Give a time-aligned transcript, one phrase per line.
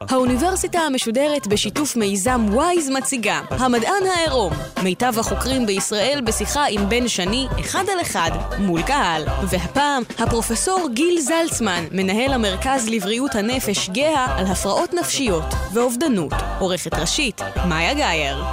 [0.00, 3.40] האוניברסיטה המשודרת בשיתוף מיזם וויז מציגה.
[3.50, 4.52] המדען העירום.
[4.82, 9.24] מיטב החוקרים בישראל בשיחה עם בן שני אחד על אחד מול קהל.
[9.50, 16.32] והפעם הפרופסור גיל זלצמן מנהל המרכז לבריאות הנפש גהה על הפרעות נפשיות ואובדנות.
[16.58, 18.44] עורכת ראשית מאיה גאייר.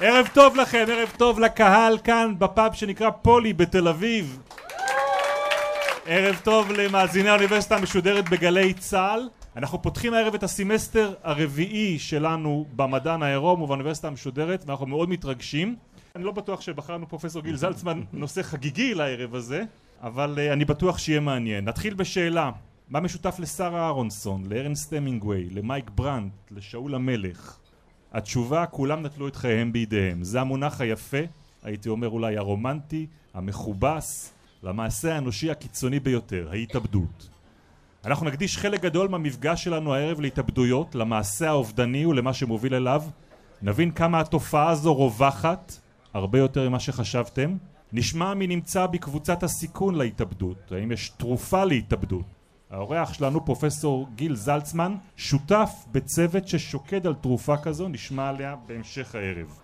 [0.00, 4.38] ערב טוב לכם, ערב טוב לקהל כאן בפאב שנקרא פולי בתל אביב
[6.06, 9.28] ערב טוב למאזיני האוניברסיטה המשודרת בגלי צה"ל.
[9.56, 15.76] אנחנו פותחים הערב את הסמסטר הרביעי שלנו במדען העירום ובאוניברסיטה המשודרת ואנחנו מאוד מתרגשים.
[16.16, 19.64] אני לא בטוח שבחרנו פרופסור גיל זלצמן נושא חגיגי לערב הזה
[20.02, 21.64] אבל uh, אני בטוח שיהיה מעניין.
[21.64, 22.50] נתחיל בשאלה
[22.88, 27.56] מה משותף לשרה אהרונסון, לארנסט המינגווי, למייק ברנט, לשאול המלך?
[28.12, 30.24] התשובה כולם נטלו את חייהם בידיהם.
[30.24, 31.18] זה המונח היפה
[31.62, 34.32] הייתי אומר אולי הרומנטי המכובס
[34.62, 37.28] למעשה האנושי הקיצוני ביותר, ההתאבדות.
[38.04, 43.02] אנחנו נקדיש חלק גדול מהמפגש שלנו הערב להתאבדויות, למעשה האובדני ולמה שמוביל אליו.
[43.62, 45.72] נבין כמה התופעה הזו רווחת,
[46.14, 47.56] הרבה יותר ממה שחשבתם.
[47.92, 52.26] נשמע מי נמצא בקבוצת הסיכון להתאבדות, האם יש תרופה להתאבדות.
[52.70, 59.60] האורח שלנו פרופסור גיל זלצמן שותף בצוות ששוקד על תרופה כזו, נשמע עליה בהמשך הערב.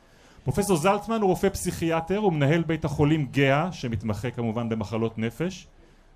[0.47, 5.66] פרופסור זלצמן הוא רופא פסיכיאטר ומנהל בית החולים גאה שמתמחה כמובן במחלות נפש.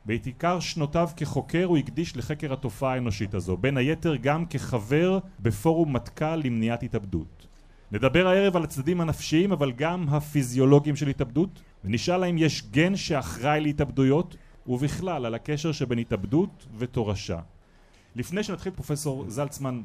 [0.06, 5.92] ואת עיקר שנותיו כחוקר הוא הקדיש לחקר התופעה האנושית הזו בין היתר גם כחבר בפורום
[5.92, 7.46] מטכ"ל למניעת התאבדות.
[7.92, 13.60] נדבר הערב על הצדדים הנפשיים אבל גם הפיזיולוגיים של התאבדות ונשאל האם יש גן שאחראי
[13.60, 14.36] להתאבדויות
[14.66, 17.38] ובכלל על הקשר שבין התאבדות ותורשה.
[18.16, 19.82] לפני שנתחיל פרופסור זלצמן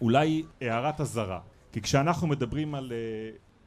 [0.00, 1.40] אולי הערת אזהרה
[1.72, 2.92] כי כשאנחנו מדברים על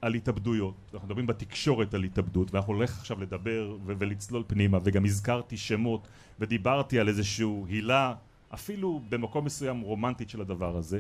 [0.03, 5.06] על התאבדויות, אנחנו מדברים בתקשורת על התאבדות ואנחנו הולך עכשיו לדבר ו- ולצלול פנימה וגם
[5.06, 6.08] הזכרתי שמות
[6.40, 8.14] ודיברתי על איזשהו הילה
[8.53, 11.00] אפילו במקום מסוים רומנטית של הדבר הזה.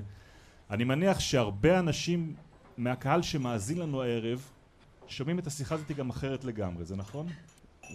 [0.69, 2.33] אני מניח שהרבה אנשים
[2.77, 4.41] מהקהל שמאזין לנו הערב
[5.07, 7.27] שומעים את השיחה הזאת גם אחרת לגמרי, זה נכון?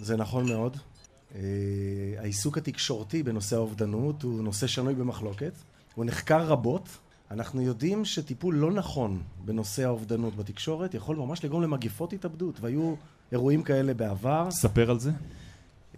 [0.00, 0.76] זה נכון מאוד.
[0.76, 1.34] Uh,
[2.18, 5.52] העיסוק התקשורתי בנושא האובדנות הוא נושא שנוי במחלוקת,
[5.94, 6.98] הוא נחקר רבות
[7.30, 12.94] אנחנו יודעים שטיפול לא נכון בנושא האובדנות בתקשורת יכול ממש לגרום למגיפות התאבדות והיו
[13.32, 14.50] אירועים כאלה בעבר.
[14.50, 15.10] ספר על זה.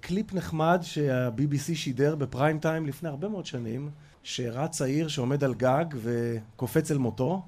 [0.01, 3.91] קליפ נחמד שה-BBC שידר בפריים טיים לפני הרבה מאוד שנים
[4.23, 7.43] שהראה צעיר שעומד על גג וקופץ אל מותו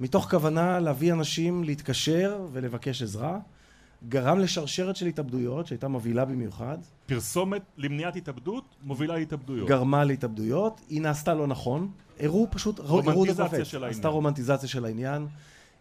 [0.00, 3.38] מתוך כוונה להביא אנשים להתקשר ולבקש עזרה
[4.08, 6.78] גרם לשרשרת של התאבדויות שהייתה מבהילה במיוחד.
[7.06, 9.68] פרסומת למניעת התאבדות מובילה להתאבדויות.
[9.68, 11.90] גרמה להתאבדויות, היא נעשתה לא נכון,
[12.20, 13.98] הראו פשוט, רומנטיזציה של העניין.
[13.98, 15.26] עשתה רומנטיזציה של העניין.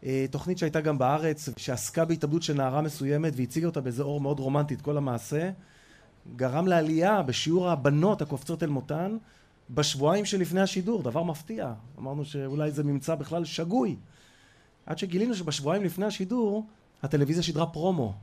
[0.03, 4.39] אה, תוכנית שהייתה גם בארץ, שעסקה בהתאבדות של נערה מסוימת והציגה אותה באיזה אור מאוד
[4.39, 5.49] רומנטי את כל המעשה,
[6.35, 9.17] גרם לעלייה בשיעור הבנות הקופצות אל מותן
[9.69, 11.73] בשבועיים שלפני השידור, דבר מפתיע.
[11.99, 13.95] אמרנו שאולי זה ממצא בכלל שגוי.
[14.85, 16.65] עד שגילינו שבשבועיים לפני השידור
[17.03, 18.13] הטלוויזיה שידרה פרומו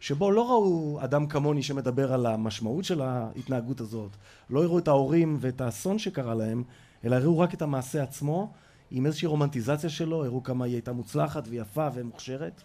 [0.00, 4.10] שבו לא ראו אדם כמוני שמדבר על המשמעות של ההתנהגות הזאת,
[4.50, 6.62] לא הראו את ההורים ואת האסון שקרה להם,
[7.04, 8.52] אלא הראו רק את המעשה עצמו
[8.90, 12.62] עם איזושהי רומנטיזציה שלו, הראו כמה היא הייתה מוצלחת ויפה ומוכשרת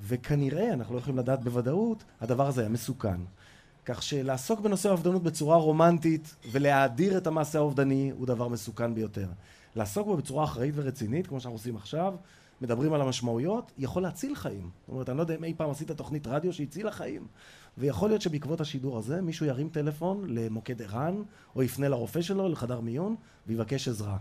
[0.00, 3.20] וכנראה, אנחנו לא יכולים לדעת בוודאות, הדבר הזה היה מסוכן.
[3.84, 9.28] כך שלעסוק בנושא האובדנות בצורה רומנטית ולהאדיר את המעשה האובדני הוא דבר מסוכן ביותר.
[9.76, 12.14] לעסוק בו בצורה אחראית ורצינית, כמו שאנחנו עושים עכשיו,
[12.60, 14.70] מדברים על המשמעויות, יכול להציל חיים.
[14.80, 17.26] זאת אומרת, אני לא יודע אם אי פעם עשית תוכנית רדיו שהצילה חיים,
[17.78, 21.22] ויכול להיות שבעקבות השידור הזה מישהו ירים טלפון למוקד ער"ן,
[21.56, 23.16] או יפנה לרופא שלו, לחדר מיון,
[23.46, 24.16] ויבקש עזרה.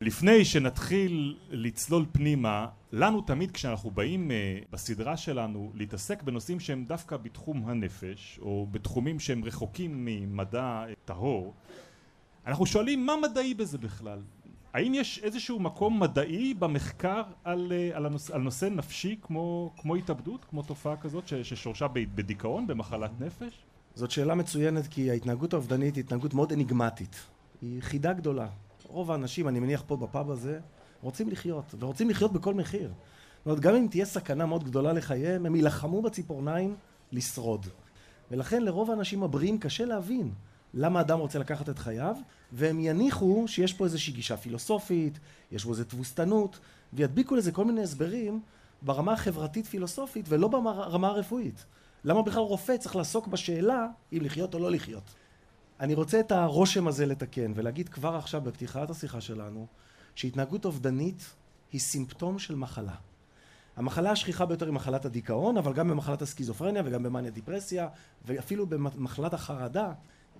[0.00, 7.16] לפני שנתחיל לצלול פנימה, לנו תמיד כשאנחנו באים uh, בסדרה שלנו להתעסק בנושאים שהם דווקא
[7.16, 11.54] בתחום הנפש, או בתחומים שהם רחוקים ממדע טהור,
[12.46, 14.18] אנחנו שואלים מה מדעי בזה בכלל?
[14.76, 19.94] האם יש איזשהו מקום מדעי במחקר על, אה, על, הנוש, על נושא נפשי כמו, כמו
[19.94, 23.64] התאבדות, כמו תופעה כזאת ששורשה בדיכאון, במחלת נפש?
[23.94, 27.16] זאת שאלה מצוינת כי ההתנהגות האובדנית היא התנהגות מאוד אניגמטית.
[27.62, 28.48] היא חידה גדולה.
[28.88, 30.60] רוב האנשים, אני מניח פה בפאב הזה,
[31.02, 32.88] רוצים לחיות, ורוצים לחיות בכל מחיר.
[32.88, 36.76] זאת אומרת, גם אם תהיה סכנה מאוד גדולה לחייהם, הם יילחמו בציפורניים
[37.12, 37.66] לשרוד.
[38.30, 40.30] ולכן לרוב האנשים הבריאים קשה להבין
[40.78, 42.16] למה אדם רוצה לקחת את חייו,
[42.52, 45.18] והם יניחו שיש פה איזושהי גישה פילוסופית,
[45.52, 46.58] יש פה איזו תבוסתנות,
[46.92, 48.40] וידביקו לזה כל מיני הסברים
[48.82, 51.64] ברמה החברתית-פילוסופית ולא ברמה הרפואית.
[52.04, 55.14] למה בכלל רופא צריך לעסוק בשאלה אם לחיות או לא לחיות?
[55.80, 59.66] אני רוצה את הרושם הזה לתקן ולהגיד כבר עכשיו בפתיחת השיחה שלנו
[60.14, 61.34] שהתנהגות אובדנית
[61.72, 62.94] היא סימפטום של מחלה.
[63.76, 67.88] המחלה השכיחה ביותר היא מחלת הדיכאון, אבל גם במחלת הסכיזופרניה וגם במאניה דיפרסיה
[68.24, 69.92] ואפילו במחלת החרדה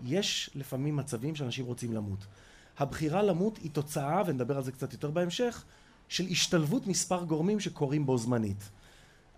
[0.04, 2.26] יש לפעמים מצבים שאנשים רוצים למות.
[2.78, 5.64] הבחירה למות היא תוצאה, ונדבר על זה קצת יותר בהמשך,
[6.08, 8.70] של השתלבות מספר גורמים שקורים בו זמנית.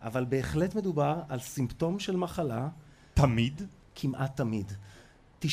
[0.03, 2.69] אבל בהחלט מדובר על סימפטום של מחלה.
[3.15, 3.63] תמיד?
[3.95, 4.73] כמעט תמיד.
[5.43, 5.47] 90%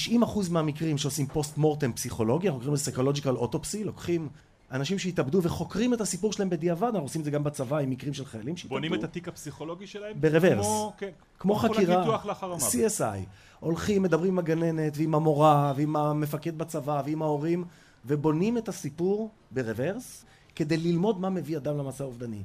[0.51, 4.29] מהמקרים שעושים post mortem פסיכולוגי, אנחנו קוראים לזה psychological autopsy, לוקחים
[4.71, 8.13] אנשים שהתאבדו וחוקרים את הסיפור שלהם בדיעבד, אנחנו עושים את זה גם בצבא עם מקרים
[8.13, 8.75] של חיילים שהתאבדו.
[8.75, 10.21] בונים את התיק הפסיכולוגי שלהם?
[10.21, 10.65] ברוורס.
[10.65, 11.09] כמו, כן,
[11.39, 13.03] כמו חקירה, CSI.
[13.59, 17.65] הולכים, מדברים עם הגננת ועם המורה ועם המפקד בצבא ועם ההורים
[18.05, 20.25] ובונים את הסיפור ברוורס
[20.55, 22.43] כדי ללמוד מה מביא אדם למסע האובדני.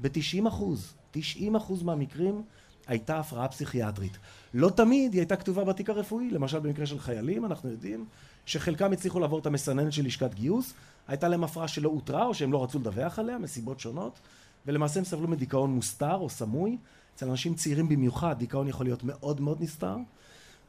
[0.00, 2.42] ב-90 אחוז, 90 אחוז מהמקרים
[2.86, 4.18] הייתה הפרעה פסיכיאטרית.
[4.54, 8.04] לא תמיד היא הייתה כתובה בתיק הרפואי, למשל במקרה של חיילים אנחנו יודעים
[8.46, 10.74] שחלקם הצליחו לעבור את המסננת של לשכת גיוס,
[11.08, 14.20] הייתה להם הפרעה שלא אותרה או שהם לא רצו לדווח עליה מסיבות שונות
[14.66, 16.78] ולמעשה הם סבלו מדיכאון מוסתר או סמוי.
[17.14, 19.96] אצל אנשים צעירים במיוחד דיכאון יכול להיות מאוד מאוד נסתר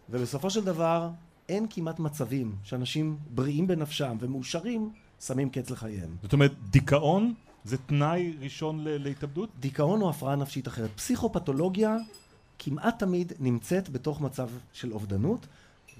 [0.10, 1.10] ובסופו של דבר
[1.50, 4.92] אין כמעט מצבים שאנשים בריאים בנפשם ומאושרים
[5.22, 6.16] שמים קץ לחייהם.
[6.22, 7.34] זאת אומרת דיכאון
[7.64, 9.50] זה תנאי ראשון להתאבדות?
[9.60, 10.90] דיכאון או הפרעה נפשית אחרת.
[10.96, 11.98] פסיכופתולוגיה
[12.60, 15.48] כמעט תמיד נמצאת בתוך מצב של אובדנות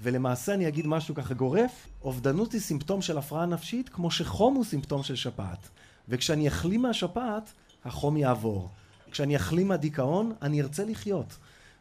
[0.04, 4.64] ולמעשה אני אגיד משהו ככה גורף, אובדנות היא סימפטום של הפרעה נפשית כמו שחום הוא
[4.64, 5.68] סימפטום של שפעת.
[6.08, 7.52] וכשאני אחלים מהשפעת,
[7.84, 8.68] החום יעבור.
[9.10, 11.36] כשאני אחלים מהדיכאון, אני ארצה לחיות.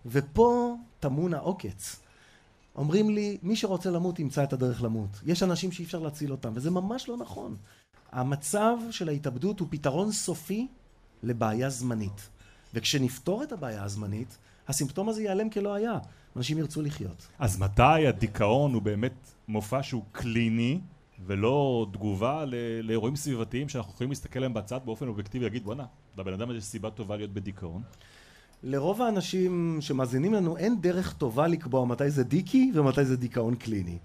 [0.05, 1.95] ופה טמון העוקץ.
[2.75, 5.09] אומרים לי, מי שרוצה למות ימצא את הדרך למות.
[5.25, 7.55] יש אנשים שאי אפשר להציל אותם, וזה ממש לא נכון.
[8.11, 10.67] המצב של ההתאבדות הוא פתרון סופי
[11.23, 12.29] לבעיה זמנית.
[12.73, 14.37] וכשנפתור את הבעיה הזמנית,
[14.67, 15.97] הסימפטום הזה ייעלם כלא היה.
[16.35, 17.27] אנשים ירצו לחיות.
[17.39, 20.79] אז מתי הדיכאון הוא באמת מופע שהוא קליני
[21.25, 22.45] ולא תגובה
[22.83, 25.85] לאירועים סביבתיים שאנחנו יכולים להסתכל עליהם בצד באופן אובייקטיבי ולהגיד בואנה,
[26.17, 27.81] לבן אדם יש סיבה טובה להיות בדיכאון?
[28.63, 33.97] לרוב האנשים שמאזינים לנו אין דרך טובה לקבוע מתי זה דיקי ומתי זה דיכאון קליני.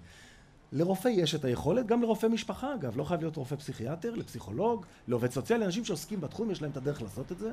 [0.71, 5.31] לרופא יש את היכולת, גם לרופא משפחה אגב, לא חייב להיות רופא פסיכיאטר, לפסיכולוג, לעובד
[5.31, 7.51] סוציאלי, אנשים שעוסקים בתחום יש להם את הדרך לעשות את זה.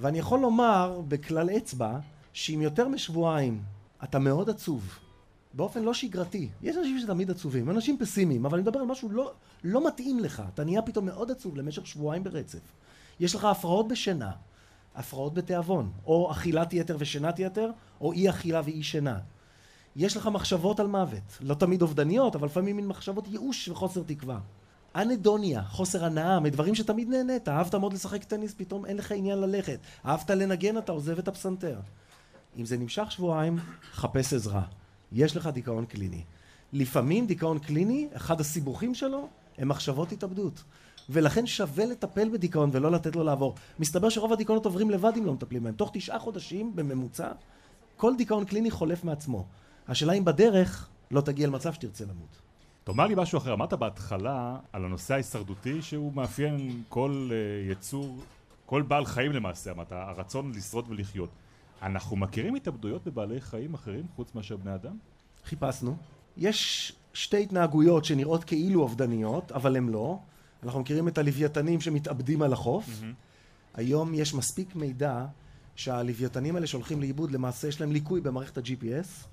[0.00, 1.98] ואני יכול לומר בכלל אצבע
[2.32, 3.62] שאם יותר משבועיים
[4.04, 4.98] אתה מאוד עצוב,
[5.54, 9.32] באופן לא שגרתי, יש אנשים שתמיד עצובים, אנשים פסימיים, אבל אני מדבר על משהו לא,
[9.64, 12.58] לא מתאים לך, אתה נהיה פתאום מאוד עצוב למשך שבועיים ברצף.
[13.20, 14.30] יש לך הפרעות בשינה,
[14.94, 17.70] הפרעות בתיאבון, או אכילת יתר ושינת יתר,
[18.00, 19.18] או אי אכילה ואי שינה.
[19.96, 24.38] יש לך מחשבות על מוות, לא תמיד אובדניות, אבל לפעמים מין מחשבות ייאוש וחוסר תקווה.
[24.96, 29.78] אנדוניה, חוסר הנאה, מדברים שתמיד נהנית, אהבת מאוד לשחק טניס, פתאום אין לך עניין ללכת,
[30.06, 31.80] אהבת לנגן, אתה עוזב את הפסנתר.
[32.58, 33.58] אם זה נמשך שבועיים,
[33.92, 34.62] חפש עזרה.
[35.12, 36.22] יש לך דיכאון קליני.
[36.72, 39.28] לפעמים דיכאון קליני, אחד הסיבוכים שלו,
[39.58, 40.62] הם מחשבות התאבדות.
[41.08, 43.54] ולכן שווה לטפל בדיכאון ולא לתת לו לעבור.
[43.78, 45.74] מסתבר שרוב הדיכאונות עוברים לבד אם לא מטפלים בהם.
[45.74, 47.32] תוך תשעה חודשים בממוצע,
[47.96, 49.44] כל דיכאון קליני חולף מעצמו.
[49.88, 52.49] השאלה אם בדרך לא תגיע למצב שתרצה למות.
[52.84, 58.18] תאמר לי משהו אחר, אמרת בהתחלה על הנושא ההישרדותי שהוא מאפיין כל uh, יצור,
[58.66, 61.30] כל בעל חיים למעשה, אמרת, הרצון לשרוד ולחיות.
[61.82, 64.96] אנחנו מכירים התאבדויות בבעלי חיים אחרים חוץ מאשר בני אדם?
[65.44, 65.96] חיפשנו.
[66.36, 70.18] יש שתי התנהגויות שנראות כאילו אובדניות, אבל הן לא.
[70.62, 72.86] אנחנו מכירים את הלוויתנים שמתאבדים על החוף.
[72.86, 73.14] Mm-hmm.
[73.74, 75.26] היום יש מספיק מידע
[75.76, 79.26] שהלוויתנים האלה שהולכים לאיבוד, למעשה יש להם ליקוי במערכת ה-GPS,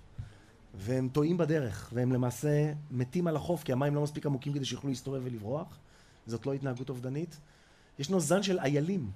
[0.77, 4.89] והם טועים בדרך, והם למעשה מתים על החוף, כי המים לא מספיק עמוקים כדי שיוכלו
[4.89, 5.77] להסתובב ולברוח.
[6.27, 7.39] זאת לא התנהגות אובדנית.
[7.99, 9.11] ישנו זן של איילים,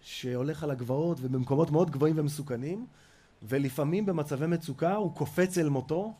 [0.00, 2.86] שהולך על הגבעות ובמקומות מאוד גבוהים ומסוכנים,
[3.42, 6.14] ולפעמים במצבי מצוקה הוא קופץ אל מותו.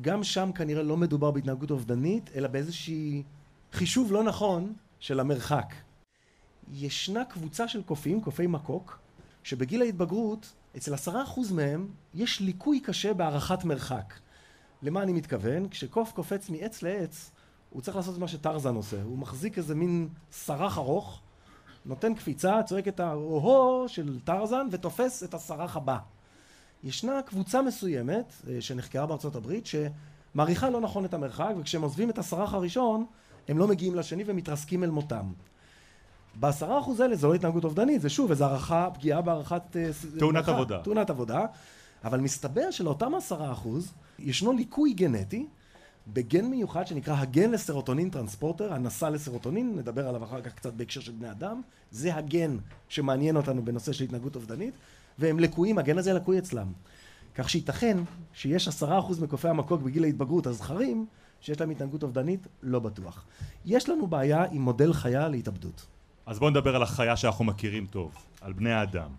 [0.00, 3.22] גם שם כנראה לא מדובר בהתנהגות אובדנית, אלא באיזשהי
[3.72, 5.74] חישוב לא נכון של המרחק.
[6.72, 8.98] ישנה קבוצה של קופים, קופי מקוק,
[9.44, 14.14] שבגיל ההתבגרות, אצל עשרה אחוז מהם, יש ליקוי קשה בהערכת מרחק.
[14.82, 15.68] למה אני מתכוון?
[15.68, 17.30] כשקוף קופץ מעץ לעץ,
[17.70, 19.02] הוא צריך לעשות את מה שטרזן עושה.
[19.02, 21.20] הוא מחזיק איזה מין סרח ארוך,
[21.86, 25.98] נותן קפיצה, צועק את ההוא של טרזן ותופס את הסרח הבא.
[26.84, 32.18] ישנה קבוצה מסוימת אה, שנחקרה בארצות הברית שמעריכה לא נכון את המרחק וכשהם עוזבים את
[32.18, 33.06] הסרח הראשון
[33.48, 35.32] הם לא מגיעים לשני ומתרסקים אל מותם.
[36.40, 39.76] בעשרה אחוז האלה זו לא התנהגות אובדנית, זה שוב איזו הערכה, פגיעה בהערכת...
[39.76, 40.78] אה, תאונת עבודה.
[40.82, 41.46] תאונת עבודה,
[42.04, 45.46] אבל מסתבר שלאותם עשרה אחוז ישנו ליקוי גנטי
[46.12, 51.12] בגן מיוחד שנקרא הגן לסרוטונין טרנספורטר, הנשא לסרוטונין, נדבר עליו אחר כך קצת בהקשר של
[51.12, 51.60] בני אדם,
[51.90, 52.56] זה הגן
[52.88, 54.74] שמעניין אותנו בנושא של התנהגות אובדנית,
[55.18, 56.72] והם לקויים, הגן הזה לקוי אצלם.
[57.34, 57.98] כך שייתכן
[58.32, 61.06] שיש עשרה אחוז מקופי המקוק בגיל ההתבגרות הזכרים,
[61.40, 63.24] שיש להם התנהגות אובדנית, לא בטוח.
[63.64, 65.86] יש לנו בעיה עם מודל חיה להתאבדות.
[66.26, 69.10] אז בואו נדבר על החיה שאנחנו מכירים טוב, על בני האדם.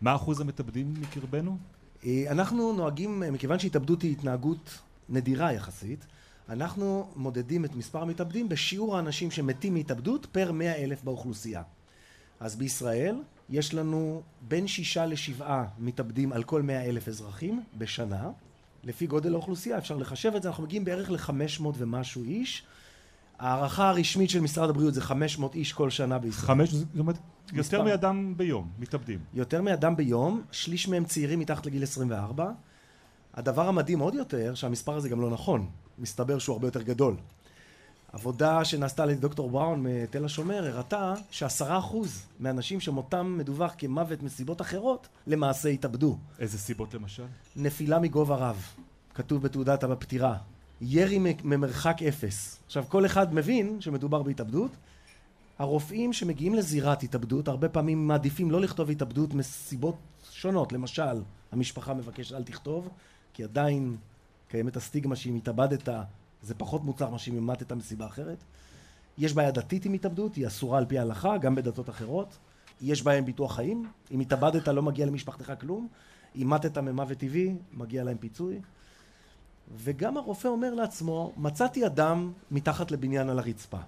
[0.00, 1.58] מה אחוז המתאבדים מקרבנו?
[2.06, 6.06] אה, אנחנו נוהגים, אה, מכיוון שהתאבדות היא התנהגות נדירה יחסית,
[6.48, 11.62] אנחנו מודדים את מספר המתאבדים בשיעור האנשים שמתים מהתאבדות פר מאה אלף באוכלוסייה.
[12.40, 18.30] אז בישראל יש לנו בין שישה לשבעה מתאבדים על כל מאה אלף אזרחים בשנה.
[18.84, 22.62] לפי גודל האוכלוסייה אפשר לחשב את זה, אנחנו מגיעים בערך לחמש מאות ומשהו איש.
[23.38, 26.46] ההערכה הרשמית של משרד הבריאות זה חמש מאות איש כל שנה בישראל.
[26.46, 27.18] חמש, זאת אומרת,
[27.52, 27.82] יותר.
[27.82, 29.18] מאדם ביום, מתאבדים.
[29.34, 32.50] יותר מאדם ביום, שליש מהם צעירים מתחת לגיל 24.
[33.34, 35.66] הדבר המדהים עוד יותר, שהמספר הזה גם לא נכון,
[35.98, 37.16] מסתבר שהוא הרבה יותר גדול.
[38.12, 44.22] עבודה שנעשתה על ידי דוקטור בראון מתל השומר הראתה שעשרה אחוז מהאנשים שמותם מדווח כמוות
[44.22, 46.18] מסיבות אחרות, למעשה התאבדו.
[46.38, 47.24] איזה סיבות למשל?
[47.56, 48.62] נפילה מגובה רב,
[49.14, 50.36] כתוב בתעודת הפטירה.
[50.80, 52.58] ירי ממרחק אפס.
[52.66, 54.70] עכשיו, כל אחד מבין שמדובר בהתאבדות.
[55.58, 59.96] הרופאים שמגיעים לזירת התאבדות, הרבה פעמים מעדיפים לא לכתוב התאבדות מסיבות
[60.30, 60.72] שונות.
[60.72, 62.88] למשל, המשפחה מבקשת אל תכתוב,
[63.34, 63.96] כי עדיין
[64.48, 65.88] קיימת הסטיגמה שאם התאבדת
[66.42, 68.38] זה פחות מוצר מאשר אם המתת מסיבה אחרת.
[69.18, 72.38] יש בעיה דתית עם התאבדות, היא אסורה על פי ההלכה, גם בדתות אחרות.
[72.80, 75.88] יש בעיה עם ביטוח חיים, אם התאבדת לא מגיע למשפחתך כלום,
[76.42, 78.60] אם מתת ממוות טבעי, מגיע להם פיצוי.
[79.74, 83.78] וגם הרופא אומר לעצמו, מצאתי אדם מתחת לבניין על הרצפה.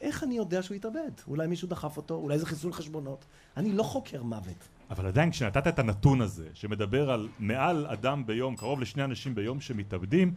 [0.00, 1.10] איך אני יודע שהוא התאבד?
[1.28, 3.24] אולי מישהו דחף אותו, אולי זה חיסול חשבונות.
[3.56, 4.68] אני לא חוקר מוות.
[4.90, 9.60] אבל עדיין כשנתת את הנתון הזה, שמדבר על מעל אדם ביום, קרוב לשני אנשים ביום
[9.60, 10.34] שמתאבדים,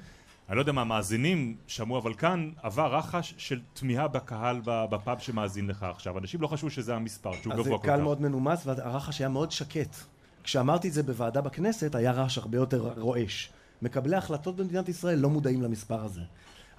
[0.49, 5.67] אני לא יודע מה המאזינים שמעו, אבל כאן עבר רחש של תמיהה בקהל בפאב שמאזין
[5.67, 6.17] לך עכשיו.
[6.17, 7.85] אנשים לא חשבו שזה המספר, שהוא אז גבוה זה כל כך.
[7.85, 9.95] קל מאוד מנומס, והרחש היה מאוד שקט.
[10.43, 13.51] כשאמרתי את זה בוועדה בכנסת, היה רעש הרבה יותר רועש.
[13.81, 16.21] מקבלי ההחלטות במדינת ישראל לא מודעים למספר הזה.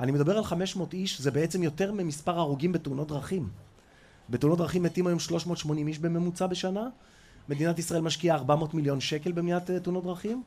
[0.01, 3.49] אני מדבר על 500 איש, זה בעצם יותר ממספר ההרוגים בתאונות דרכים.
[4.31, 6.89] בתאונות דרכים מתים היום 380 איש בממוצע בשנה.
[7.49, 10.43] מדינת ישראל משקיעה 400 מיליון שקל במניעת אה, תאונות דרכים.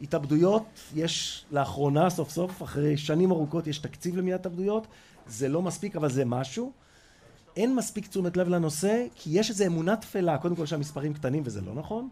[0.00, 4.86] התאבדויות, יש לאחרונה סוף סוף, אחרי שנים ארוכות יש תקציב למניעת התאבדויות.
[5.26, 6.72] זה לא מספיק, אבל זה משהו.
[7.56, 11.60] אין מספיק תשומת לב לנושא, כי יש איזו אמונה תפלה, קודם כל שהמספרים קטנים וזה
[11.60, 12.08] לא נכון,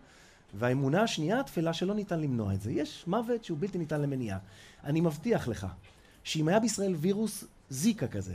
[0.55, 2.73] והאמונה השנייה התפלה שלא ניתן למנוע את זה.
[2.73, 4.39] יש מוות שהוא בלתי ניתן למניעה.
[4.85, 5.67] אני מבטיח לך,
[6.25, 8.35] שאם היה בישראל וירוס זיקה כזה,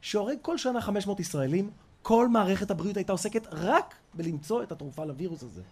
[0.00, 1.70] שהורג כל שנה 500 ישראלים,
[2.02, 5.62] כל מערכת הבריאות הייתה עוסקת רק בלמצוא את התרופה לווירוס הזה.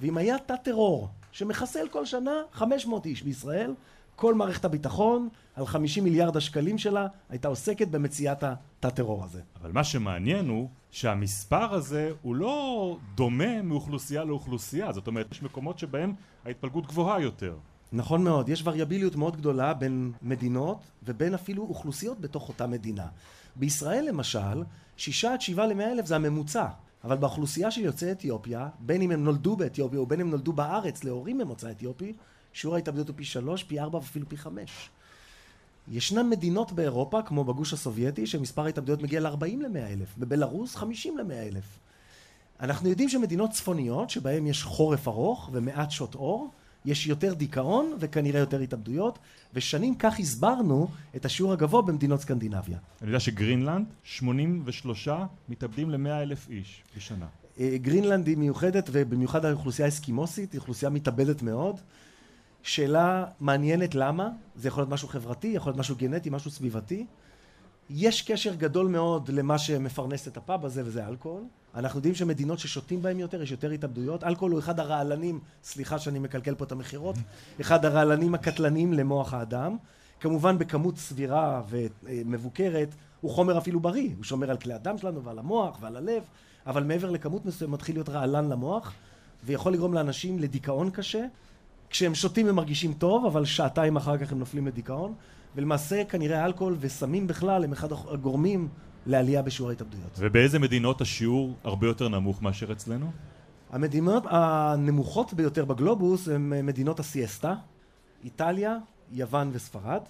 [0.00, 3.74] ואם היה תא טרור שמחסל כל שנה 500 איש בישראל,
[4.16, 9.40] כל מערכת הביטחון, על 50 מיליארד השקלים שלה, הייתה עוסקת במציאת התא טרור הזה.
[9.60, 15.78] אבל מה שמעניין הוא שהמספר הזה הוא לא דומה מאוכלוסייה לאוכלוסייה, זאת אומרת יש מקומות
[15.78, 17.56] שבהם ההתפלגות גבוהה יותר.
[17.92, 23.06] נכון מאוד, יש וריאביליות מאוד גדולה בין מדינות ובין אפילו אוכלוסיות בתוך אותה מדינה.
[23.56, 24.62] בישראל למשל,
[24.96, 26.66] שישה עד שבעה למאה אלף זה הממוצע,
[27.04, 31.38] אבל באוכלוסייה של יוצאי אתיופיה, בין אם הם נולדו באתיופיה ובין אם נולדו בארץ להורים
[31.38, 32.12] ממוצא אתיופי,
[32.52, 34.90] שיעור ההתאבדות הוא פי שלוש, פי ארבע ואפילו פי חמש.
[35.88, 41.42] ישנן מדינות באירופה, כמו בגוש הסובייטי, שמספר ההתאבדויות מגיע ל-40 למאה אלף, בבלארוס 50 למאה
[41.42, 41.78] אלף.
[42.60, 46.50] אנחנו יודעים שמדינות צפוניות, שבהן יש חורף ארוך ומעט שעות אור,
[46.84, 49.18] יש יותר דיכאון וכנראה יותר התאבדויות,
[49.54, 52.78] ושנים כך הסברנו את השיעור הגבוה במדינות סקנדינביה.
[53.02, 55.08] אני יודע שגרינלנד, 83
[55.48, 57.26] מתאבדים ל-100 אלף איש בשנה.
[57.60, 61.80] אה, גרינלנד היא מיוחדת, ובמיוחד האוכלוסייה האסקימוסית, היא אוכלוסייה מתאבדת מאוד.
[62.62, 67.06] שאלה מעניינת למה, זה יכול להיות משהו חברתי, יכול להיות משהו גנטי, משהו סביבתי.
[67.90, 71.42] יש קשר גדול מאוד למה שמפרנס את הפאב הזה, וזה אלכוהול.
[71.74, 74.24] אנחנו יודעים שמדינות ששותים בהם יותר, יש יותר התאבדויות.
[74.24, 77.16] אלכוהול הוא אחד הרעלנים, סליחה שאני מקלקל פה את המכירות,
[77.60, 79.76] אחד הרעלנים הקטלניים למוח האדם.
[80.20, 85.38] כמובן בכמות סבירה ומבוקרת, הוא חומר אפילו בריא, הוא שומר על כלי הדם שלנו ועל
[85.38, 86.22] המוח ועל הלב,
[86.66, 88.92] אבל מעבר לכמות מסוימת מתחיל להיות רעלן למוח,
[89.44, 91.26] ויכול לגרום לאנשים לדיכאון קשה.
[91.90, 95.14] כשהם שותים הם מרגישים טוב, אבל שעתיים אחר כך הם נופלים לדיכאון,
[95.56, 98.68] ולמעשה כנראה אלכוהול וסמים בכלל הם אחד הגורמים
[99.06, 100.16] לעלייה בשיעור ההתאבדויות.
[100.18, 103.10] ובאיזה מדינות השיעור הרבה יותר נמוך מאשר אצלנו?
[103.70, 107.54] המדינות הנמוכות ביותר בגלובוס הן מדינות הסיאסטה,
[108.24, 108.76] איטליה,
[109.12, 110.00] יוון וספרד,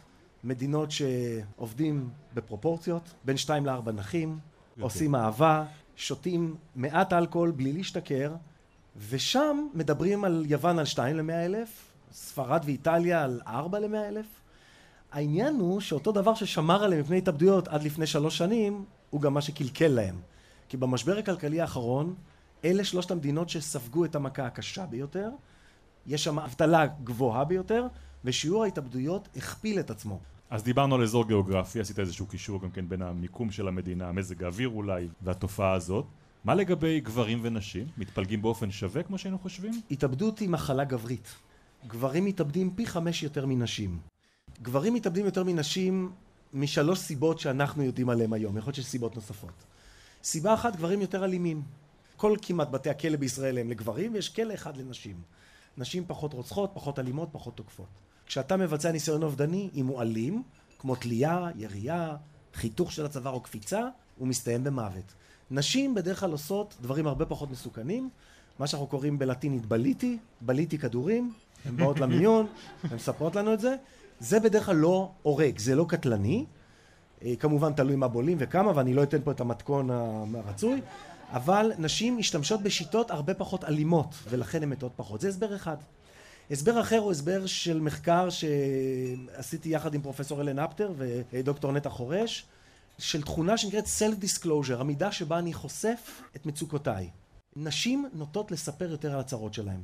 [0.44, 4.82] מדינות שעובדים בפרופורציות, בין שתיים לארבע נחים, יותר.
[4.82, 5.64] עושים אהבה,
[5.96, 8.34] שותים מעט אלכוהול בלי להשתכר,
[8.96, 14.26] ושם מדברים על יוון על שתיים למאה אלף, ספרד ואיטליה על ארבע למאה אלף.
[15.12, 19.40] העניין הוא שאותו דבר ששמר עליהם מפני התאבדויות עד לפני שלוש שנים, הוא גם מה
[19.40, 20.20] שקלקל להם.
[20.68, 22.14] כי במשבר הכלכלי האחרון,
[22.64, 25.30] אלה שלושת המדינות שספגו את המכה הקשה ביותר,
[26.06, 27.86] יש שם אבטלה גבוהה ביותר,
[28.24, 30.20] ושיעור ההתאבדויות הכפיל את עצמו.
[30.50, 34.44] אז דיברנו על אזור גיאוגרפי, עשית איזשהו קישור גם כן בין המיקום של המדינה, מזג
[34.44, 36.06] האוויר אולי, והתופעה הזאת.
[36.44, 37.86] מה לגבי גברים ונשים?
[37.98, 39.80] מתפלגים באופן שווה כמו שהיינו חושבים?
[39.90, 41.28] התאבדות היא מחלה גברית.
[41.86, 43.98] גברים מתאבדים פי חמש יותר מנשים.
[44.62, 46.12] גברים מתאבדים יותר מנשים
[46.54, 49.64] משלוש סיבות שאנחנו יודעים עליהן היום, יכול להיות שיש סיבות נוספות.
[50.22, 51.62] סיבה אחת, גברים יותר אלימים.
[52.16, 55.16] כל כמעט בתי הכלא בישראל הם לגברים, ויש כלא אחד לנשים.
[55.78, 57.88] נשים פחות רוצחות, פחות אלימות, פחות תוקפות.
[58.26, 60.42] כשאתה מבצע ניסיון אובדני, אם הוא אלים,
[60.78, 62.16] כמו תלייה, ירייה,
[62.54, 63.80] חיתוך של הצוואר או קפיצה,
[64.18, 65.14] הוא מסתיים במוות.
[65.50, 68.10] נשים בדרך כלל עושות דברים הרבה פחות מסוכנים,
[68.58, 71.32] מה שאנחנו קוראים בלטינית בליטי, בליטי כדורים,
[71.64, 72.46] הן באות למיון,
[72.84, 73.76] הן מספרות לנו את זה.
[74.20, 76.44] זה בדרך כלל לא הורג, זה לא קטלני.
[77.24, 80.80] אה, כמובן תלוי מה בולים וכמה, ואני לא אתן פה את המתכון הרצוי,
[81.32, 85.20] אבל נשים משתמשות בשיטות הרבה פחות אלימות, ולכן הן מתות פחות.
[85.20, 85.76] זה הסבר אחד.
[86.50, 90.92] הסבר אחר הוא הסבר של מחקר שעשיתי יחד עם פרופסור אלן אפטר
[91.32, 92.44] ודוקטור נטע חורש,
[93.00, 97.10] של תכונה שנקראת self disclosure, המידה שבה אני חושף את מצוקותיי.
[97.56, 99.80] נשים נוטות לספר יותר על הצרות שלהן.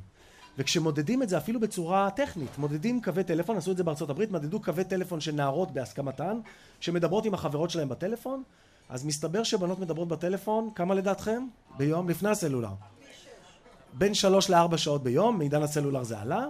[0.57, 4.59] וכשמודדים את זה אפילו בצורה טכנית, מודדים קווי טלפון, עשו את זה בארצות הברית, מדדו
[4.59, 6.39] קווי טלפון של נערות בהסכמתן,
[6.79, 8.43] שמדברות עם החברות שלהן בטלפון,
[8.89, 11.47] אז מסתבר שבנות מדברות בטלפון, כמה לדעתכם?
[11.77, 12.73] ביום לפני הסלולר.
[13.93, 16.45] בין שלוש לארבע שעות ביום, מעידן הסלולר זה עלה.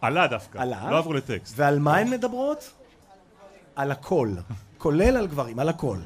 [0.00, 0.90] עלה דווקא, עלה.
[0.90, 1.54] לא עברו לטקסט.
[1.56, 2.81] ועל מה הן מדברות?
[3.76, 4.30] על הכל.
[4.78, 5.98] כולל על גברים, על הכל.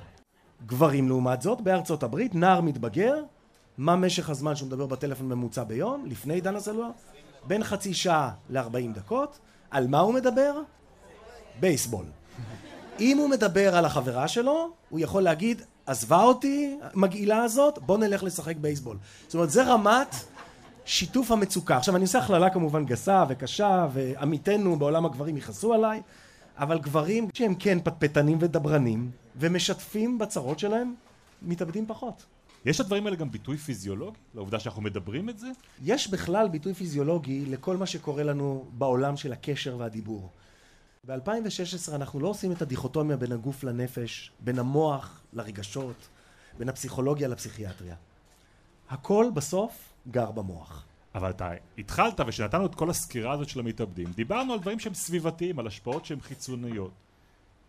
[0.67, 3.23] גברים לעומת זאת, בארצות הברית, נער מתבגר,
[3.79, 6.91] מה משך הזמן שהוא מדבר בטלפון ממוצע ביום, לפני עידן הסלולר?
[7.47, 9.39] בין חצי שעה ל-40 דקות.
[9.71, 10.53] על מה הוא מדבר?
[11.61, 12.05] בייסבול.
[13.01, 18.23] אם הוא מדבר על החברה שלו, הוא יכול להגיד, עזבה אותי, מגעילה הזאת, בוא נלך
[18.23, 18.97] לשחק בייסבול.
[19.27, 20.15] זאת אומרת, זה רמת
[20.85, 21.77] שיתוף המצוקה.
[21.77, 26.03] עכשיו, אני עושה הכללה כמובן גסה וקשה, ועמיתינו בעולם הגברים יכעסו עליי,
[26.57, 30.95] אבל גברים שהם כן פטפטנים ודברנים, ומשתפים בצרות שלהם,
[31.43, 32.27] מתאבדים פחות.
[32.65, 34.19] יש לדברים האלה גם ביטוי פיזיולוגי?
[34.35, 35.47] לעובדה שאנחנו מדברים את זה?
[35.83, 40.31] יש בכלל ביטוי פיזיולוגי לכל מה שקורה לנו בעולם של הקשר והדיבור.
[41.07, 46.09] ב-2016 אנחנו לא עושים את הדיכוטומיה בין הגוף לנפש, בין המוח לרגשות,
[46.59, 47.95] בין הפסיכולוגיה לפסיכיאטריה.
[48.91, 50.85] הכל בסוף גר במוח.
[51.17, 55.59] אבל אתה התחלת ושנתנו את כל הסקירה הזאת של המתאבדים, דיברנו על דברים שהם סביבתיים,
[55.59, 56.91] על השפעות שהן חיצוניות.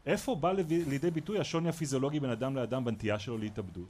[0.06, 3.88] איפה בא לידי ביטוי השוני הפיזיולוגי בין אדם לאדם בנטייה שלו להתאבדות?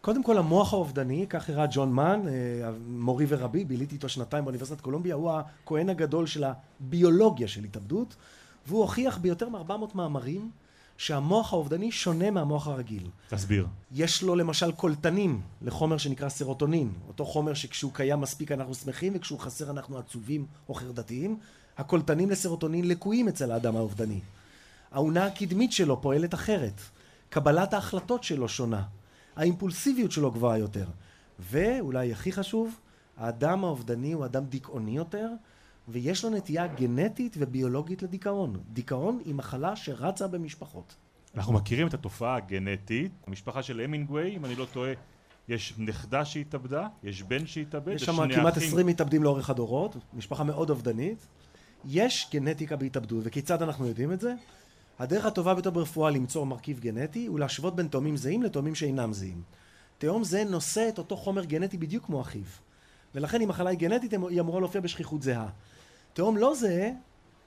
[0.00, 4.80] קודם כל המוח האובדני, כך הראה ג'ון מן, אה, מורי ורבי, ביליתי איתו שנתיים באוניברסיטת
[4.80, 8.16] קולומביה, הוא הכהן הגדול של הביולוגיה של התאבדות,
[8.66, 10.50] והוא הוכיח ביותר מ-400 מאמרים
[10.96, 13.08] שהמוח האובדני שונה מהמוח הרגיל.
[13.28, 13.66] תסביר.
[13.92, 19.38] יש לו למשל קולטנים לחומר שנקרא סרוטונין, אותו חומר שכשהוא קיים מספיק אנחנו שמחים וכשהוא
[19.38, 21.38] חסר אנחנו עצובים או חרדתיים.
[21.78, 24.20] הקולטנים לסרוטונין לקויים אצל האדם האובדני.
[24.92, 26.80] האונה הקדמית שלו פועלת אחרת.
[27.28, 28.82] קבלת ההחלטות שלו שונה.
[29.36, 30.86] האימפולסיביות שלו גבוהה יותר.
[31.38, 32.78] ואולי הכי חשוב,
[33.16, 35.28] האדם האובדני הוא אדם דיכאוני יותר,
[35.88, 38.60] ויש לו נטייה גנטית וביולוגית לדיכאון.
[38.72, 40.94] דיכאון היא מחלה שרצה במשפחות.
[41.34, 43.12] אנחנו מכירים את התופעה הגנטית.
[43.26, 44.92] המשפחה של המינגווי, אם אני לא טועה,
[45.48, 50.70] יש נכדה שהתאבדה, יש בן שהתאבד, יש שם כמעט עשרים מתאבדים לאורך הדורות, משפחה מאוד
[50.70, 51.26] אובדנית.
[51.84, 54.34] יש גנטיקה בהתאבדות, וכיצד אנחנו יודעים את זה?
[54.98, 59.42] הדרך הטובה ביותר ברפואה למצוא מרכיב גנטי הוא להשוות בין תאומים זהים לתאומים שאינם זהים.
[59.98, 62.42] תאום זה נושא את אותו חומר גנטי בדיוק כמו אחיו.
[63.14, 65.48] ולכן אם מחלה היא גנטית היא אמורה להופיע בשכיחות זהה.
[66.14, 66.90] תאום לא זהה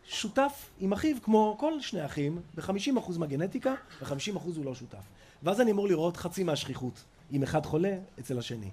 [0.03, 5.03] שותף עם אחיו כמו כל שני אחים ב-50% מהגנטיקה ו-50% הוא לא שותף.
[5.43, 8.69] ואז אני אמור לראות חצי מהשכיחות אם אחד חולה אצל השני.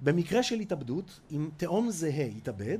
[0.00, 2.78] במקרה של התאבדות, אם תאום זהה יתאבד,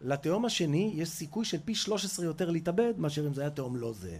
[0.00, 3.92] לתאום השני יש סיכוי של פי 13 יותר להתאבד מאשר אם זה היה תאום לא
[3.92, 4.18] זהה.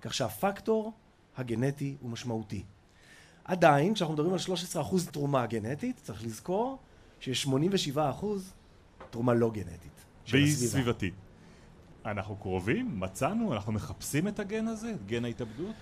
[0.00, 0.92] כך שהפקטור
[1.36, 2.62] הגנטי הוא משמעותי.
[3.44, 4.38] עדיין, כשאנחנו מדברים על
[4.74, 6.78] 13% תרומה גנטית, צריך לזכור
[7.20, 7.46] שיש
[7.96, 7.98] 87%
[9.10, 9.91] תרומה לא גנטית.
[10.30, 11.14] והיא סביבתית.
[12.06, 13.00] אנחנו קרובים?
[13.00, 13.52] מצאנו?
[13.54, 14.92] אנחנו מחפשים את הגן הזה?
[15.06, 15.74] גן ההתאבדות?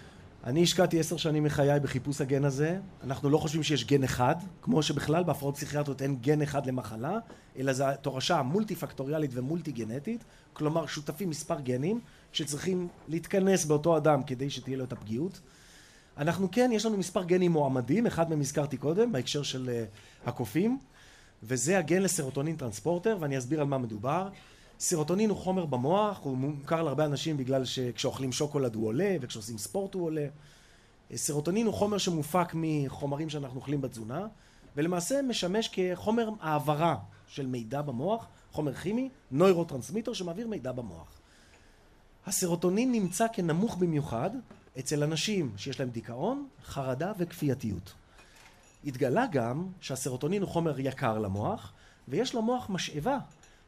[0.45, 2.79] אני השקעתי עשר שנים מחיי בחיפוש הגן הזה.
[3.03, 7.19] אנחנו לא חושבים שיש גן אחד, כמו שבכלל בהפרעות פסיכיאטריות אין גן אחד למחלה,
[7.59, 12.01] אלא זו תורשה מולטי פקטוריאלית ומולטי גנטית, כלומר שותפים מספר גנים
[12.33, 15.41] שצריכים להתכנס באותו אדם כדי שתהיה לו את הפגיעות.
[16.19, 19.71] אנחנו כן, יש לנו מספר גנים מועמדים, אחד מהם הזכרתי קודם, בהקשר של
[20.25, 20.79] uh, הקופים,
[21.43, 24.29] וזה הגן לסרוטונין טרנספורטר, ואני אסביר על מה מדובר.
[24.81, 29.95] סרוטונין הוא חומר במוח, הוא מוכר להרבה אנשים בגלל שכשאוכלים שוקולד הוא עולה, וכשעושים ספורט
[29.95, 30.27] הוא עולה.
[31.15, 34.27] סרוטונין הוא חומר שמופק מחומרים שאנחנו אוכלים בתזונה,
[34.77, 41.21] ולמעשה משמש כחומר העברה של מידע במוח, חומר כימי, נוירוטרנסמיטר שמעביר מידע במוח.
[42.27, 44.31] הסרוטונין נמצא כנמוך במיוחד
[44.79, 47.93] אצל אנשים שיש להם דיכאון, חרדה וכפייתיות.
[48.85, 51.73] התגלה גם שהסרוטונין הוא חומר יקר למוח,
[52.09, 53.19] ויש למוח משאבה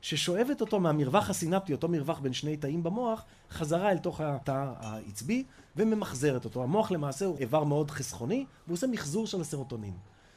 [0.00, 5.44] ששואבת אותו מהמרווח הסינפטי, אותו מרווח בין שני תאים במוח, חזרה אל תוך התא העצבי
[5.76, 6.62] וממחזרת אותו.
[6.62, 9.94] המוח למעשה הוא איבר מאוד חסכוני, והוא עושה מחזור של הסרוטונין.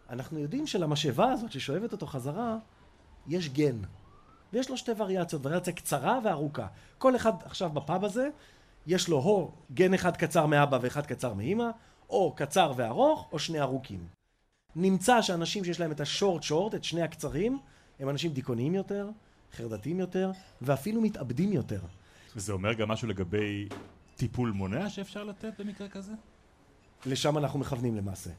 [0.10, 2.58] אנחנו יודעים שלמשאבה הזאת ששואבת אותו חזרה,
[3.28, 3.78] יש גן.
[4.54, 6.68] ויש לו שתי וריאציות, וריאציה קצרה וארוכה.
[6.98, 8.30] כל אחד עכשיו בפאב הזה,
[8.88, 11.70] יש לו או גן אחד קצר מאבא ואחד קצר מאימא,
[12.10, 14.15] או קצר וארוך, או שני ארוכים.
[14.76, 17.60] נמצא שאנשים שיש להם את השורט שורט, את שני הקצרים,
[18.00, 19.10] הם אנשים דיכאוניים יותר,
[19.54, 21.82] חרדתיים יותר, ואפילו מתאבדים יותר.
[22.36, 23.68] וזה אומר גם משהו לגבי
[24.16, 26.12] טיפול מונע שאפשר לתת במקרה כזה?
[27.06, 28.30] לשם אנחנו מכוונים למעשה.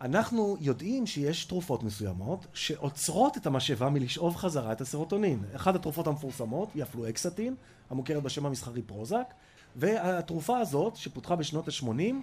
[0.00, 5.44] אנחנו יודעים שיש תרופות מסוימות שעוצרות את המשאבה מלשאוב חזרה את הסרוטונין.
[5.56, 7.54] אחת התרופות המפורסמות היא הפלואקסטין,
[7.90, 9.34] המוכרת בשם המסחרי פרוזק,
[9.76, 12.14] והתרופה הזאת, שפותחה בשנות ה-80,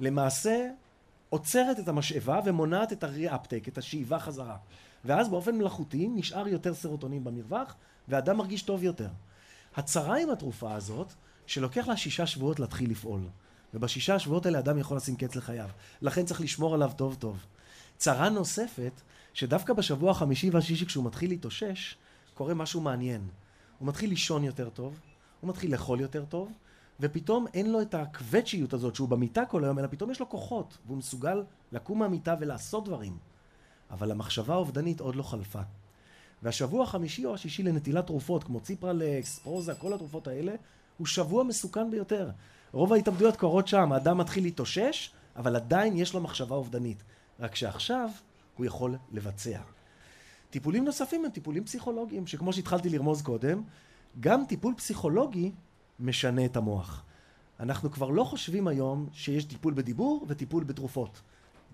[0.00, 0.68] למעשה
[1.28, 4.56] עוצרת את המשאבה ומונעת את ה reuptake, את השאיבה חזרה.
[5.04, 7.74] ואז באופן מלאכותי נשאר יותר סרוטונין במרווח,
[8.08, 9.08] ואדם מרגיש טוב יותר.
[9.76, 11.12] הצרה עם התרופה הזאת,
[11.46, 13.20] שלוקח לה שישה שבועות להתחיל לפעול.
[13.74, 15.68] ובשישה השבועות האלה אדם יכול לשים קץ לחייו.
[16.02, 17.46] לכן צריך לשמור עליו טוב טוב.
[17.96, 19.00] צרה נוספת,
[19.34, 21.96] שדווקא בשבוע החמישי והשישי כשהוא מתחיל להתאושש,
[22.34, 23.28] קורה משהו מעניין.
[23.78, 25.00] הוא מתחיל לישון יותר טוב,
[25.40, 26.52] הוא מתחיל לאכול יותר טוב,
[27.00, 30.78] ופתאום אין לו את הקווצ'יות הזאת שהוא במיטה כל היום, אלא פתאום יש לו כוחות,
[30.86, 33.16] והוא מסוגל לקום מהמיטה ולעשות דברים.
[33.90, 35.60] אבל המחשבה האובדנית עוד לא חלפה.
[36.42, 40.54] והשבוע החמישי או השישי לנטילת תרופות, כמו ציפרלקס, פרוזה, כל התרופות האלה,
[40.98, 42.30] הוא שבוע מסוכן ביותר.
[42.72, 47.02] רוב ההתאבדויות קורות שם, האדם מתחיל להתאושש, אבל עדיין יש לו מחשבה אובדנית.
[47.40, 48.10] רק שעכשיו
[48.56, 49.58] הוא יכול לבצע.
[50.50, 53.62] טיפולים נוספים הם טיפולים פסיכולוגיים, שכמו שהתחלתי לרמוז קודם,
[54.20, 55.52] גם טיפול פסיכולוגי
[56.00, 57.02] משנה את המוח.
[57.60, 61.20] אנחנו כבר לא חושבים היום שיש טיפול בדיבור וטיפול בתרופות.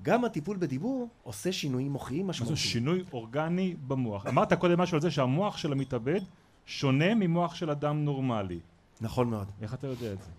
[0.02, 2.56] גם הטיפול בדיבור עושה שינויים מוחיים משמעותיים.
[2.56, 4.26] זה שינוי אורגני במוח.
[4.26, 6.20] אמרת קודם משהו על זה שהמוח של המתאבד
[6.66, 8.60] שונה ממוח של אדם נורמלי.
[9.00, 9.46] נכון מאוד.
[9.62, 10.30] איך אתה יודע את זה?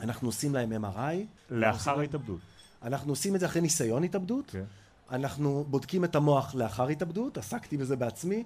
[0.00, 1.16] אנחנו עושים להם MRI.
[1.50, 2.40] לאחר ההתאבדות.
[2.82, 4.50] אנחנו עושים את זה אחרי ניסיון התאבדות.
[4.50, 4.64] כן.
[5.10, 8.44] אנחנו בודקים את המוח לאחר התאבדות, עסקתי בזה בעצמי.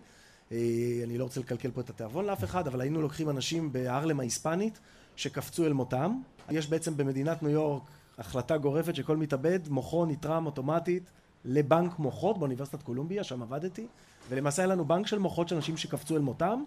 [0.52, 4.20] אה, אני לא רוצה לקלקל פה את התיאבון לאף אחד, אבל היינו לוקחים אנשים בארלם
[4.20, 4.80] ההיספנית
[5.16, 6.20] שקפצו אל מותם.
[6.50, 7.82] יש בעצם במדינת ניו יורק
[8.18, 11.10] החלטה גורפת שכל מתאבד, מוחו נתרם אוטומטית
[11.44, 13.86] לבנק מוחות באוניברסיטת קולומביה, שם עבדתי,
[14.28, 16.64] ולמעשה היה לנו בנק של מוחות של אנשים שקפצו אל מותם.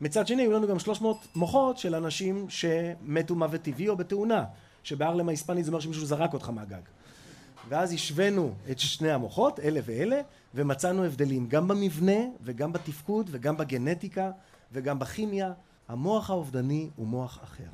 [0.00, 4.44] מצד שני, היו לנו גם 300 מוחות של אנשים שמתו מוות טבעי או בתאונה,
[4.82, 6.82] שבארלם ההיספנית זה אומר שמישהו זרק אותך מהגג.
[7.68, 10.20] ואז השווינו את שני המוחות, אלה ואלה,
[10.54, 14.30] ומצאנו הבדלים גם במבנה וגם בתפקוד וגם בגנטיקה
[14.72, 15.52] וגם בכימיה.
[15.88, 17.64] המוח האובדני הוא מוח אחר.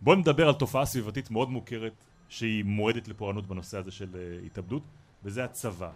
[0.00, 1.92] בואו נדבר על תופעה סביבתית מאוד מוכרת
[2.28, 4.82] שהיא מועדת לפורענות בנושא הזה של uh, התאבדות,
[5.24, 5.90] וזה הצבא.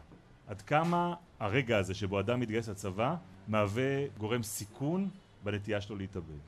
[0.47, 3.15] עד כמה הרגע הזה שבו אדם מתגייס לצבא
[3.49, 5.09] מהווה גורם סיכון
[5.45, 6.39] בנטייה שלו להתאבד?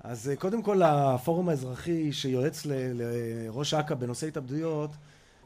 [0.00, 4.90] אז אה, קודם כל הפורום האזרחי שיועץ לראש אכ"א בנושא התאבדויות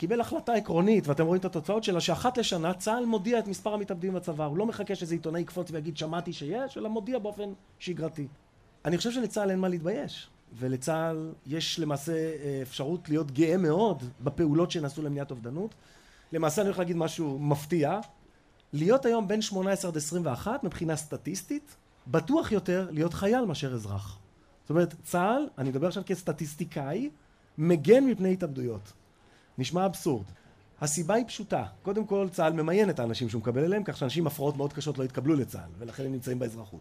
[0.05, 4.15] קיבל החלטה עקרונית, ואתם רואים את התוצאות שלה, שאחת לשנה צה"ל מודיע את מספר המתאבדים
[4.15, 4.45] בצבא.
[4.45, 8.27] הוא לא מחכה שאיזה עיתונאי יקפוץ ויגיד שמעתי שיש, אלא מודיע באופן שגרתי.
[8.85, 10.29] אני חושב שלצה"ל אין מה להתבייש.
[10.59, 15.75] ולצה"ל יש למעשה אה, אפשרות להיות גאה מאוד בפעולות שנעשו למניעת אובדנות.
[16.33, 18.01] למעשה אני הולך להגיד משהו מפתיע,
[18.73, 24.19] להיות היום בין 18 עד 21 מבחינה סטטיסטית, בטוח יותר להיות חייל מאשר אזרח.
[24.63, 27.11] זאת אומרת, צה"ל, אני מדבר עכשיו כסטטיסטיקאי,
[27.59, 28.93] מגן מפני התאבדויות.
[29.59, 30.25] נשמע אבסורד.
[30.81, 34.27] הסיבה היא פשוטה, קודם כל צה"ל ממיין את האנשים שהוא מקבל אליהם, כך שאנשים עם
[34.27, 36.81] הפרעות מאוד קשות לא יתקבלו לצה"ל, ולכן הם נמצאים באזרחות.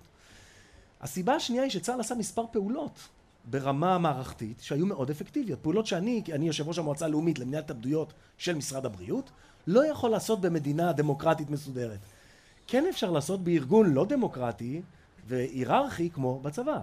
[1.01, 2.99] הסיבה השנייה היא שצה"ל עשה מספר פעולות
[3.45, 5.59] ברמה מערכתית שהיו מאוד אפקטיביות.
[5.59, 9.31] פעולות שאני, אני יושב ראש המועצה הלאומית למניעת התאבדויות של משרד הבריאות,
[9.67, 11.99] לא יכול לעשות במדינה דמוקרטית מסודרת.
[12.67, 14.81] כן אפשר לעשות בארגון לא דמוקרטי
[15.27, 16.79] והיררכי כמו בצבא.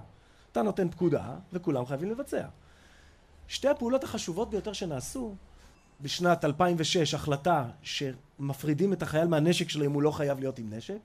[0.52, 2.46] אתה נותן פקודה וכולם חייבים לבצע.
[3.48, 5.34] שתי הפעולות החשובות ביותר שנעשו
[6.02, 10.98] בשנת 2006 החלטה שמפרידים את החייל מהנשק שלו אם הוא לא חייב להיות עם נשק.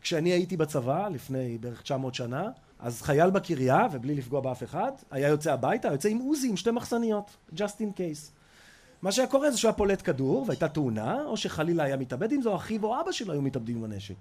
[0.00, 5.28] כשאני הייתי בצבא לפני בערך 900 שנה אז חייל בקריה, ובלי לפגוע באף אחד, היה
[5.28, 8.30] יוצא הביתה, יוצא עם עוזי עם שתי מחסניות, just in case.
[9.02, 12.42] מה שהיה קורה זה שהוא היה פולט כדור, והייתה תאונה, או שחלילה היה מתאבד עם
[12.42, 14.14] זה, או אחיו או אבא שלו היו מתאבדים עם הנשק.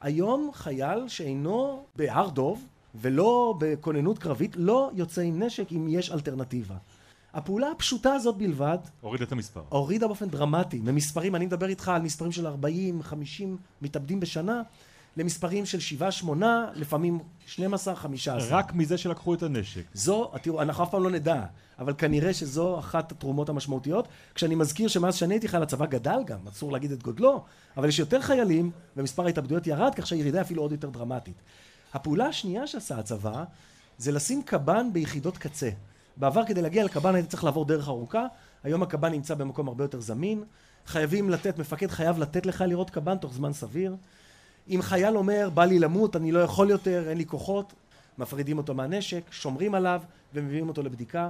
[0.00, 6.76] היום חייל שאינו בהר דוב, ולא בכוננות קרבית, לא יוצא עם נשק אם יש אלטרנטיבה.
[7.36, 9.62] הפעולה הפשוטה הזאת בלבד הוריד את המספר.
[9.68, 14.62] הורידה באופן דרמטי ממספרים, אני מדבר איתך על מספרים של 40, 50 מתאבדים בשנה
[15.16, 18.58] למספרים של 7, 8, לפעמים 12, 15.
[18.58, 19.82] רק מזה שלקחו את הנשק.
[19.94, 21.44] זו, תראו, אנחנו אף פעם לא נדע,
[21.78, 24.08] אבל כנראה שזו אחת התרומות המשמעותיות.
[24.34, 27.44] כשאני מזכיר שמאז שאני הייתי חייל הצבא גדל גם, אסור להגיד את גודלו,
[27.76, 31.36] אבל יש יותר חיילים ומספר ההתאבדויות ירד, כך שהירידה אפילו עוד יותר דרמטית.
[31.94, 33.44] הפעולה השנייה שעשה הצבא
[33.98, 35.70] זה לשים קב"ן ביחידות קצה.
[36.16, 38.26] בעבר כדי להגיע לקב"ן הייתי צריך לעבור דרך ארוכה,
[38.64, 40.44] היום הקב"ן נמצא במקום הרבה יותר זמין,
[40.86, 43.96] חייבים לתת, מפקד חייב לתת לך לראות קב"ן תוך זמן סביר.
[44.68, 47.72] אם חייל אומר בא לי למות, אני לא יכול יותר, אין לי כוחות,
[48.18, 50.02] מפרידים אותו מהנשק, שומרים עליו
[50.34, 51.28] ומביאים אותו לבדיקה.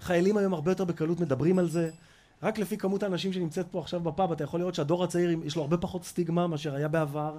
[0.00, 1.90] חיילים היום הרבה יותר בקלות מדברים על זה.
[2.42, 5.62] רק לפי כמות האנשים שנמצאת פה עכשיו בפאב אתה יכול לראות שהדור הצעיר יש לו
[5.62, 7.36] הרבה פחות סטיגמה מאשר היה בעבר.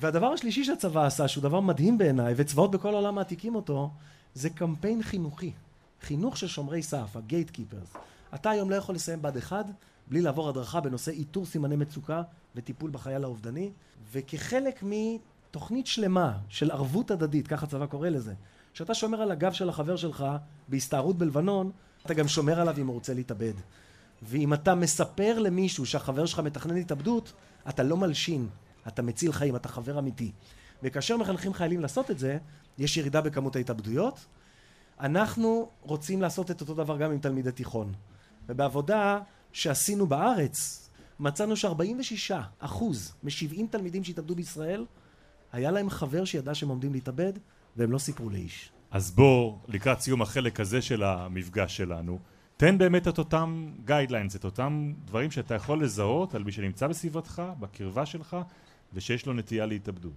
[0.00, 3.90] והדבר השלישי שהצבא עשה, שהוא דבר מדהים בעיניי, וצבאות בכל העולם מעתיקים אותו,
[4.34, 5.52] זה קמפיין חינוכי.
[6.02, 7.92] חינוך של שומרי סף, הגייט קיפרס.
[8.34, 9.66] אתה היום לא יכול לסיים בה"ד 1
[10.10, 12.22] בלי לעבור הדרכה בנושא איתור סימני מצוקה
[12.56, 13.70] וטיפול בחייל האובדני,
[14.12, 18.34] וכחלק מתוכנית שלמה של ערבות הדדית, ככה הצבא קורא לזה,
[18.74, 20.24] כשאתה שומר על הגב של החבר שלך
[20.68, 21.70] בהסתערות בלבנון,
[22.06, 23.52] אתה גם שומר עליו אם הוא רוצה להתאבד.
[24.22, 27.32] ואם אתה מספר למישהו שהחבר שלך מתכנן התאבדות,
[27.68, 28.48] אתה לא מלשין,
[28.88, 30.32] אתה מציל חיים, אתה חבר אמיתי.
[30.82, 32.38] וכאשר מחנכים חיילים לעשות את זה,
[32.78, 34.26] יש ירידה בכמות ההתאבדויות.
[35.00, 37.92] אנחנו רוצים לעשות את אותו דבר גם עם תלמידי תיכון.
[38.48, 39.20] ובעבודה
[39.52, 40.88] שעשינו בארץ,
[41.20, 44.84] מצאנו ש-46 אחוז מ-70 תלמידים שהתאבדו בישראל,
[45.52, 47.32] היה להם חבר שידע שהם עומדים להתאבד,
[47.76, 48.72] והם לא סיפרו לאיש.
[48.90, 52.18] אז בוא, לקראת סיום החלק הזה של המפגש שלנו,
[52.56, 57.42] תן באמת את אותם guidelines, את אותם דברים שאתה יכול לזהות על מי שנמצא בסביבתך,
[57.60, 58.36] בקרבה שלך,
[58.94, 60.12] ושיש לו נטייה להתאבדות.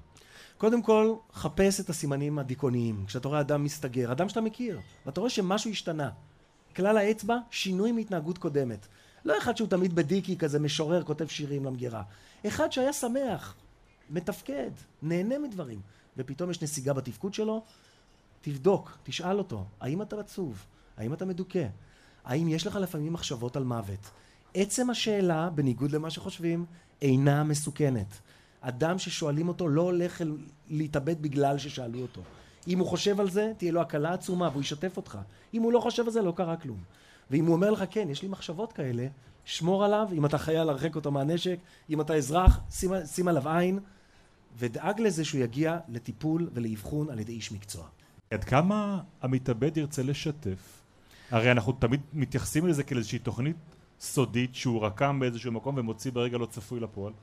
[0.57, 3.05] קודם כל, חפש את הסימנים הדיכאוניים.
[3.07, 6.09] כשאתה רואה אדם מסתגר, אדם שאתה מכיר, ואתה רואה שמשהו השתנה.
[6.75, 8.87] כלל האצבע, שינוי מהתנהגות קודמת.
[9.25, 12.03] לא אחד שהוא תמיד בדיקי כזה משורר, כותב שירים למגירה.
[12.47, 13.55] אחד שהיה שמח,
[14.09, 15.81] מתפקד, נהנה מדברים,
[16.17, 17.63] ופתאום יש נסיגה בתפקוד שלו,
[18.41, 20.65] תבדוק, תשאל אותו, האם אתה עצוב?
[20.97, 21.67] האם אתה מדוכא?
[22.25, 24.09] האם יש לך לפעמים מחשבות על מוות?
[24.53, 26.65] עצם השאלה, בניגוד למה שחושבים,
[27.01, 28.19] אינה מסוכנת.
[28.61, 30.21] אדם ששואלים אותו לא הולך
[30.69, 32.21] להתאבד בגלל ששאלו אותו.
[32.67, 35.17] אם הוא חושב על זה, תהיה לו הקלה עצומה והוא ישתף אותך.
[35.53, 36.77] אם הוא לא חושב על זה, לא קרה כלום.
[37.31, 39.07] ואם הוא אומר לך, כן, יש לי מחשבות כאלה,
[39.45, 41.57] שמור עליו, אם אתה חייל, הרחק אותו מהנשק,
[41.89, 43.79] אם אתה אזרח, שים, שים עליו עין,
[44.57, 47.87] ודאג לזה שהוא יגיע לטיפול ולאבחון על ידי איש מקצוע.
[48.31, 50.81] עד כמה המתאבד ירצה לשתף?
[51.31, 53.55] הרי אנחנו תמיד מתייחסים לזה כאל איזושהי תוכנית
[53.99, 57.13] סודית שהוא רקם באיזשהו מקום ומוציא ברגע לא צפוי לפועל.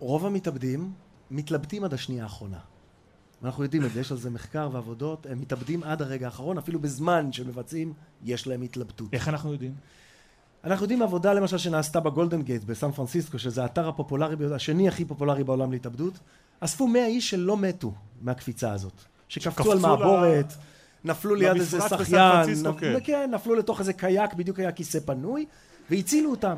[0.00, 0.92] רוב המתאבדים
[1.30, 2.58] מתלבטים עד השנייה האחרונה.
[3.44, 6.80] אנחנו יודעים את זה, יש על זה מחקר ועבודות, הם מתאבדים עד הרגע האחרון, אפילו
[6.80, 7.92] בזמן שמבצעים,
[8.24, 9.08] יש להם התלבטות.
[9.12, 9.74] איך אנחנו יודעים?
[10.64, 15.44] אנחנו יודעים עבודה למשל שנעשתה בגולדן גייט בסן פרנסיסקו, שזה האתר הפופולרי, השני הכי פופולרי
[15.44, 16.18] בעולם להתאבדות,
[16.60, 18.92] אספו מאה איש שלא מתו מהקפיצה הזאת.
[19.28, 21.08] שקפצו על מעבורת, ל...
[21.08, 22.80] נפלו ליד איזה שחיין, נפ...
[22.80, 22.94] כן.
[23.04, 25.46] כן, נפלו לתוך איזה קייק, בדיוק היה כיסא פנוי,
[25.90, 26.56] והצילו אותם.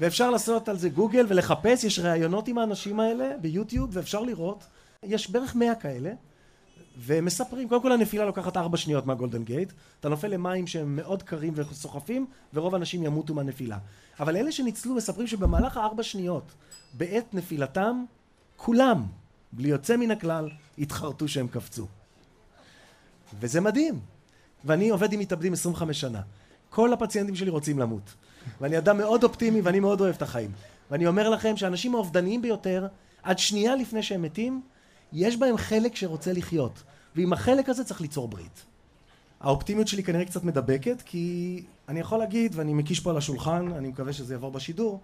[0.00, 4.64] ואפשר לעשות על זה גוגל ולחפש, יש ראיונות עם האנשים האלה ביוטיוב, ואפשר לראות,
[5.02, 6.12] יש בערך מאה כאלה,
[6.98, 11.52] ומספרים, קודם כל הנפילה לוקחת ארבע שניות מהגולדן גייט, אתה נופל למים שהם מאוד קרים
[11.56, 13.78] וסוחפים, ורוב האנשים ימותו מהנפילה.
[14.20, 16.52] אבל אלה שניצלו מספרים שבמהלך הארבע שניות,
[16.94, 18.04] בעת נפילתם,
[18.56, 19.06] כולם,
[19.52, 21.86] בלי יוצא מן הכלל, התחרטו שהם קפצו.
[23.40, 24.00] וזה מדהים.
[24.64, 26.20] ואני עובד עם מתאבדים 25 שנה.
[26.70, 28.14] כל הפציינטים שלי רוצים למות.
[28.60, 30.50] ואני אדם מאוד אופטימי ואני מאוד אוהב את החיים.
[30.90, 32.86] ואני אומר לכם שהאנשים האובדניים ביותר,
[33.22, 34.62] עד שנייה לפני שהם מתים,
[35.12, 36.82] יש בהם חלק שרוצה לחיות.
[37.16, 38.64] ועם החלק הזה צריך ליצור ברית.
[39.40, 43.88] האופטימיות שלי כנראה קצת מדבקת, כי אני יכול להגיד, ואני מקיש פה על השולחן, אני
[43.88, 45.00] מקווה שזה יעבור בשידור,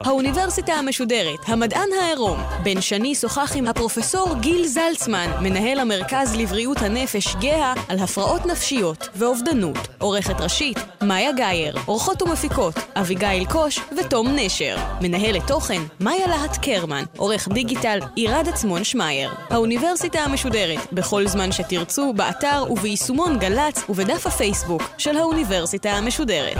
[0.00, 2.40] האוניברסיטה המשודרת, המדען העירום.
[2.62, 9.08] בן שני שוחח עם הפרופסור גיל זלצמן, מנהל המרכז לבריאות הנפש גאה, על הפרעות נפשיות
[9.14, 9.78] ואובדנות.
[9.98, 11.76] עורכת ראשית, מאיה גאייר.
[11.86, 14.76] עורכות ומפיקות, אביגיל קוש ותום נשר.
[15.00, 17.04] מנהלת תוכן, מאיה להט קרמן.
[17.16, 19.30] עורך דיגיטל, עירד עצמון שמייר.
[19.50, 26.58] האוניברסיטה המשודרת, בכל זמן שתרצו, באתר וביישומון גל"צ ובדף הפייסבוק של האוניברסיטה המשודרת.